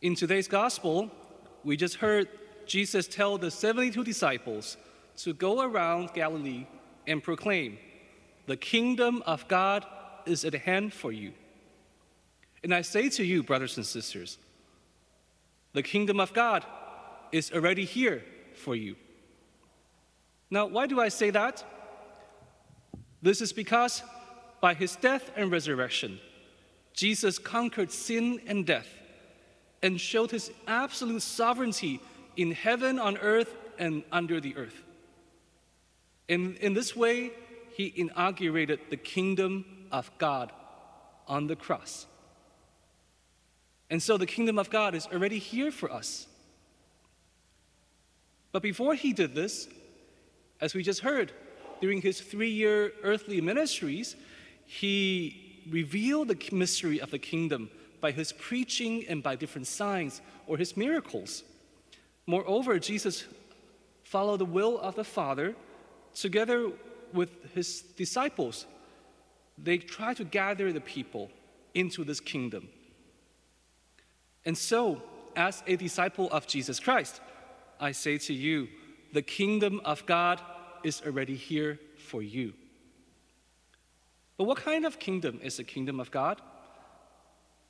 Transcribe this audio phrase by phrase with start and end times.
[0.00, 1.10] In today's gospel,
[1.64, 2.28] we just heard
[2.66, 4.76] Jesus tell the 72 disciples
[5.16, 6.66] to go around Galilee
[7.08, 7.78] and proclaim,
[8.46, 9.84] The kingdom of God
[10.24, 11.32] is at hand for you.
[12.62, 14.38] And I say to you, brothers and sisters,
[15.72, 16.64] the kingdom of God
[17.32, 18.22] is already here
[18.54, 18.94] for you.
[20.48, 21.64] Now, why do I say that?
[23.20, 24.04] This is because
[24.60, 26.20] by his death and resurrection,
[26.92, 28.86] Jesus conquered sin and death
[29.82, 32.00] and showed his absolute sovereignty
[32.36, 34.82] in heaven, on earth, and under the earth.
[36.28, 37.32] In, in this way,
[37.74, 40.52] he inaugurated the kingdom of God
[41.26, 42.06] on the cross.
[43.90, 46.26] And so the kingdom of God is already here for us.
[48.52, 49.68] But before he did this,
[50.60, 51.32] as we just heard,
[51.80, 54.16] during his three year earthly ministries,
[54.66, 57.70] he revealed the mystery of the kingdom
[58.00, 61.42] by his preaching and by different signs or his miracles.
[62.26, 63.24] Moreover, Jesus
[64.04, 65.54] followed the will of the Father
[66.14, 66.70] together
[67.12, 68.66] with his disciples.
[69.56, 71.30] They tried to gather the people
[71.74, 72.68] into this kingdom.
[74.44, 75.02] And so,
[75.36, 77.20] as a disciple of Jesus Christ,
[77.80, 78.68] I say to you,
[79.12, 80.40] the kingdom of God
[80.82, 82.52] is already here for you.
[84.36, 86.40] But what kind of kingdom is the kingdom of God?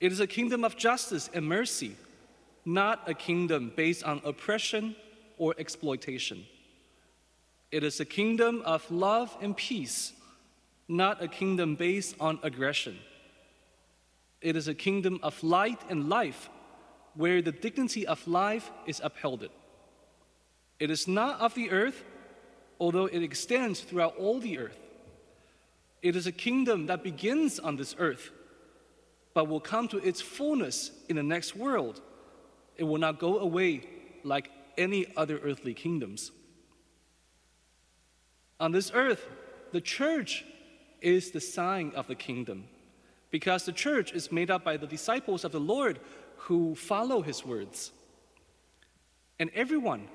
[0.01, 1.97] It is a kingdom of justice and mercy,
[2.65, 4.95] not a kingdom based on oppression
[5.39, 6.45] or exploitation.
[7.73, 10.13] It is a kingdom of love and peace,
[10.87, 12.99] not a kingdom based on aggression.
[14.41, 16.49] It is a kingdom of light and life,
[17.15, 19.49] where the dignity of life is upheld.
[20.79, 22.05] It is not of the earth,
[22.79, 24.79] although it extends throughout all the earth.
[26.01, 28.31] It is a kingdom that begins on this earth,
[29.39, 32.00] but will come to its fullness in the next world.
[32.77, 33.89] It will not go away
[34.25, 36.33] like any other earthly kingdoms.
[38.58, 39.24] On this earth,
[39.70, 40.45] the church
[41.01, 42.64] is the sign of the kingdom
[43.30, 46.01] because the church is made up by the disciples of the Lord
[46.48, 47.92] who follow his words.
[49.39, 50.08] And everyone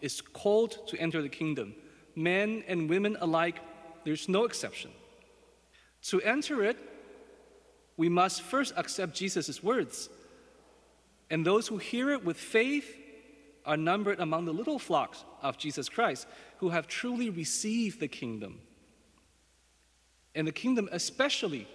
[0.00, 1.74] is called to enter the kingdom,
[2.16, 3.60] men and women alike,
[4.06, 4.90] there's no exception.
[6.04, 6.78] To enter it,
[8.00, 10.08] we must first accept Jesus' words.
[11.28, 12.96] And those who hear it with faith
[13.66, 16.26] are numbered among the little flocks of Jesus Christ
[16.60, 18.58] who have truly received the kingdom.
[20.34, 21.68] And the kingdom, especially,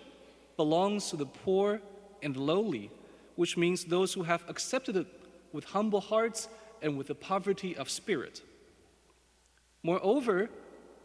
[0.57, 1.79] belongs to the poor
[2.23, 2.89] and lowly,
[3.35, 5.05] which means those who have accepted it
[5.53, 6.49] with humble hearts
[6.81, 8.41] and with the poverty of spirit.
[9.83, 10.49] Moreover,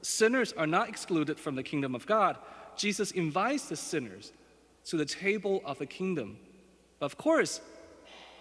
[0.01, 2.39] sinners are not excluded from the kingdom of God.
[2.75, 4.33] Jesus invites the sinners
[4.91, 6.37] to the table of the kingdom.
[6.99, 7.61] But of course,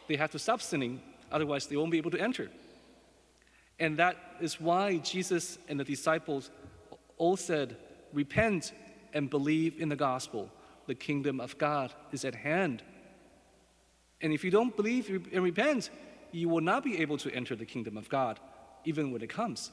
[0.08, 1.00] they have to stop sinning,
[1.32, 2.50] otherwise, they won't be able to enter.
[3.80, 6.50] And that is why Jesus and the disciples
[7.18, 7.78] all said,
[8.14, 8.74] Repent
[9.14, 10.50] and believe in the gospel.
[10.88, 12.82] The kingdom of God is at hand.
[14.20, 15.92] And if you don't believe and repent,
[16.32, 18.40] you will not be able to enter the kingdom of God,
[18.86, 19.70] even when it comes.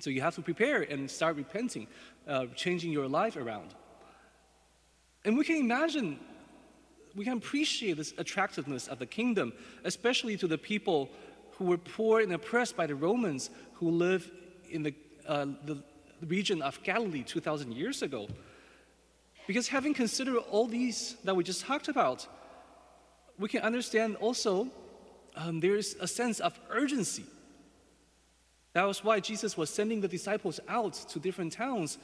[0.00, 1.86] So you have to prepare and start repenting,
[2.28, 3.74] uh, changing your life around.
[5.26, 6.20] And we can imagine,
[7.16, 11.10] we can appreciate this attractiveness of the kingdom, especially to the people
[11.58, 14.30] who were poor and oppressed by the Romans who lived
[14.70, 14.94] in the,
[15.26, 15.82] uh, the
[16.28, 18.28] region of Galilee 2,000 years ago.
[19.48, 22.28] Because having considered all these that we just talked about,
[23.36, 24.68] we can understand also
[25.34, 27.24] um, there is a sense of urgency.
[28.74, 31.98] That was why Jesus was sending the disciples out to different towns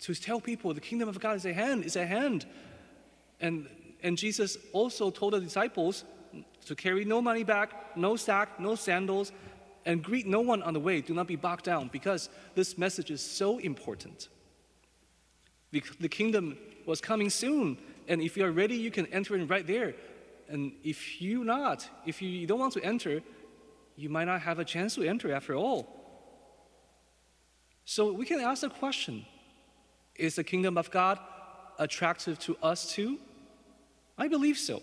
[0.00, 2.46] to tell people the kingdom of God is at hand, is at hand.
[3.40, 3.68] And,
[4.02, 6.04] and Jesus also told the disciples
[6.66, 9.32] to carry no money back, no sack, no sandals,
[9.84, 11.00] and greet no one on the way.
[11.00, 14.28] Do not be bogged down because this message is so important.
[15.70, 19.46] The, the kingdom was coming soon, and if you are ready, you can enter in
[19.46, 19.94] right there.
[20.48, 23.22] And if you not, if you don't want to enter,
[23.96, 25.96] you might not have a chance to enter after all.
[27.84, 29.24] So we can ask the question
[30.18, 31.18] Is the kingdom of God
[31.78, 33.18] attractive to us too?
[34.18, 34.82] I believe so.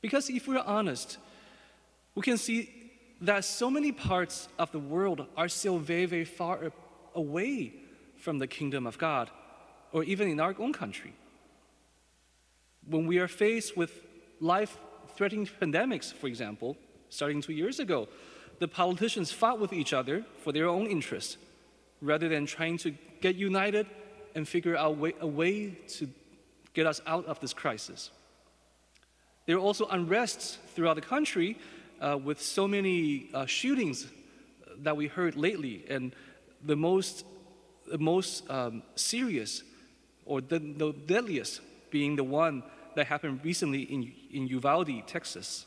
[0.00, 1.18] Because if we're honest,
[2.14, 2.70] we can see
[3.20, 6.72] that so many parts of the world are still very, very far
[7.14, 7.72] away
[8.16, 9.30] from the kingdom of God,
[9.92, 11.12] or even in our own country.
[12.86, 13.92] When we are faced with
[14.40, 14.76] life
[15.14, 16.76] threatening pandemics, for example,
[17.08, 18.08] starting two years ago,
[18.58, 21.36] the politicians fought with each other for their own interests
[22.02, 22.90] rather than trying to
[23.22, 23.86] get united
[24.34, 26.08] and figure out a way to
[26.74, 28.10] get us out of this crisis.
[29.46, 31.58] There are also unrests throughout the country
[32.00, 34.06] uh, with so many uh, shootings
[34.78, 36.14] that we heard lately, and
[36.64, 37.24] the most,
[37.90, 39.62] the most um, serious
[40.24, 41.60] or the, the deadliest
[41.90, 42.62] being the one
[42.96, 45.66] that happened recently in, in Uvalde, Texas.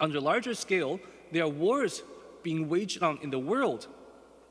[0.00, 1.00] On a larger scale,
[1.32, 2.02] there are wars
[2.42, 3.88] being waged on in the world.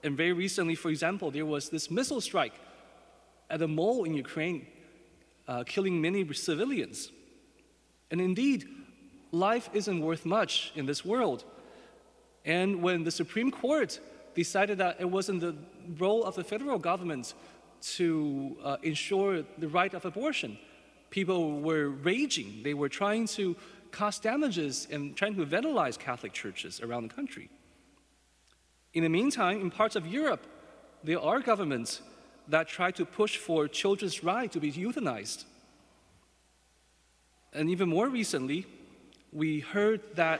[0.05, 2.53] And very recently, for example, there was this missile strike
[3.49, 4.67] at a mall in Ukraine,
[5.47, 7.11] uh, killing many civilians.
[8.11, 8.69] And indeed,
[9.31, 11.43] life isn't worth much in this world.
[12.45, 13.99] And when the Supreme Court
[14.35, 15.55] decided that it wasn't the
[15.97, 17.33] role of the federal government
[17.97, 20.59] to uh, ensure the right of abortion,
[21.09, 22.61] people were raging.
[22.61, 23.55] They were trying to
[23.89, 27.49] cause damages and trying to vandalize Catholic churches around the country.
[28.95, 30.47] In the meantime, in parts of Europe,
[31.03, 32.01] there are governments
[32.47, 35.43] that try to push for children's right to be euthanized.
[37.51, 38.65] And even more recently,
[39.33, 40.39] we heard that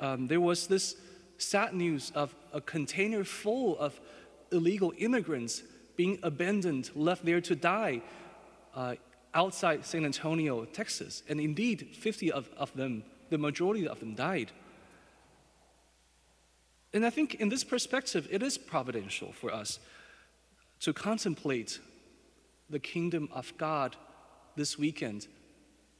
[0.00, 0.96] um, there was this
[1.36, 4.00] sad news of a container full of
[4.52, 5.62] illegal immigrants
[5.94, 8.00] being abandoned, left there to die
[8.74, 8.94] uh,
[9.34, 11.22] outside San Antonio, Texas.
[11.28, 14.50] And indeed, 50 of, of them, the majority of them died.
[16.94, 19.78] And I think in this perspective, it is providential for us
[20.80, 21.78] to contemplate
[22.68, 23.96] the kingdom of God
[24.56, 25.26] this weekend,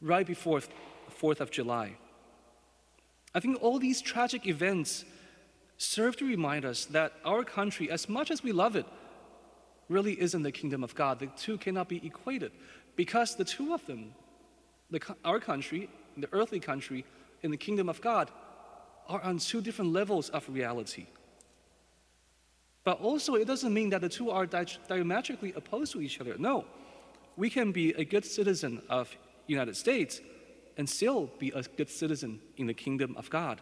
[0.01, 0.61] right before
[1.21, 1.97] 4th of July.
[3.35, 5.05] I think all these tragic events
[5.79, 8.87] serve to remind us that our country, as much as we love it,
[9.89, 11.19] really isn't the kingdom of God.
[11.19, 12.53] The two cannot be equated
[12.97, 14.15] because the two of them,
[14.91, 17.05] the, our country, the earthly country,
[17.43, 18.31] and the kingdom of God,
[19.09, 21.07] are on two different levels of reality.
[22.85, 26.37] But also, it doesn't mean that the two are diametrically opposed to each other.
[26.39, 26.65] No,
[27.37, 29.15] we can be a good citizen of
[29.47, 30.21] United States
[30.77, 33.61] and still be a good citizen in the kingdom of God.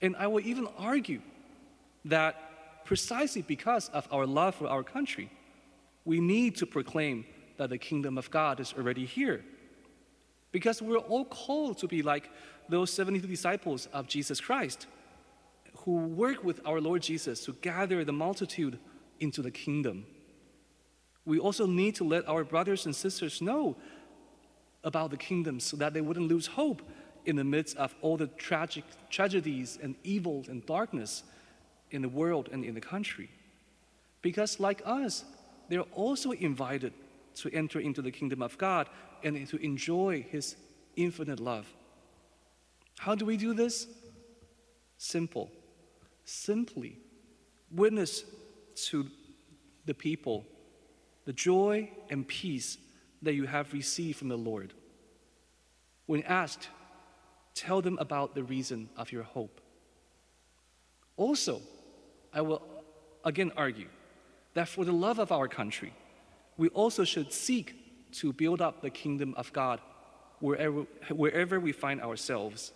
[0.00, 1.20] And I will even argue
[2.04, 5.30] that precisely because of our love for our country,
[6.04, 7.26] we need to proclaim
[7.58, 9.44] that the kingdom of God is already here.
[10.52, 12.30] Because we're all called to be like
[12.68, 14.86] those 72 disciples of Jesus Christ
[15.84, 18.78] who work with our Lord Jesus to gather the multitude
[19.20, 20.06] into the kingdom.
[21.24, 23.76] We also need to let our brothers and sisters know
[24.84, 26.82] about the kingdom so that they wouldn't lose hope
[27.26, 31.24] in the midst of all the tragic tragedies and evil and darkness
[31.90, 33.30] in the world and in the country.
[34.22, 35.24] Because, like us,
[35.68, 36.92] they're also invited
[37.42, 38.88] to enter into the kingdom of God
[39.22, 40.56] and to enjoy His
[40.96, 41.66] infinite love.
[42.98, 43.86] How do we do this?
[44.96, 45.50] Simple.
[46.24, 46.98] Simply
[47.70, 48.24] witness
[48.86, 49.08] to
[49.86, 50.44] the people
[51.28, 52.78] the joy and peace
[53.20, 54.72] that you have received from the Lord.
[56.06, 56.70] When asked,
[57.54, 59.60] tell them about the reason of your hope.
[61.18, 61.60] Also,
[62.32, 62.62] I will
[63.26, 63.88] again argue
[64.54, 65.92] that for the love of our country,
[66.58, 69.80] we also should seek to build up the kingdom of God
[70.40, 72.72] wherever, wherever we find ourselves.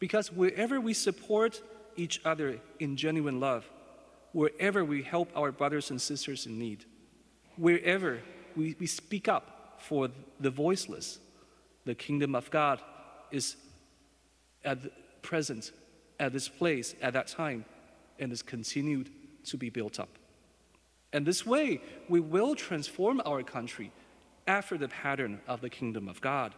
[0.00, 1.62] Because wherever we support
[1.96, 3.68] each other in genuine love,
[4.32, 6.84] wherever we help our brothers and sisters in need,
[7.56, 8.20] wherever
[8.56, 10.08] we, we speak up for
[10.40, 11.18] the voiceless,
[11.84, 12.80] the kingdom of God
[13.30, 13.56] is
[14.64, 14.78] at
[15.22, 15.72] present
[16.18, 17.64] at this place at that time
[18.18, 19.10] and is continued
[19.44, 20.08] to be built up.
[21.14, 23.92] And this way, we will transform our country
[24.48, 26.54] after the pattern of the kingdom of God.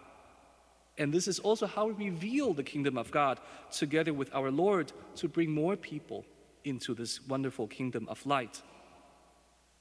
[0.97, 3.39] And this is also how we reveal the kingdom of God
[3.71, 6.25] together with our Lord to bring more people
[6.65, 8.63] into this wonderful kingdom of light.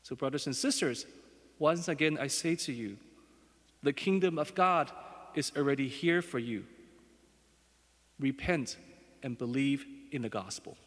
[0.03, 1.05] So, brothers and sisters,
[1.57, 2.97] once again I say to you,
[3.81, 4.91] the kingdom of God
[5.35, 6.65] is already here for you.
[8.19, 8.75] Repent
[9.23, 10.77] and believe in the gospel.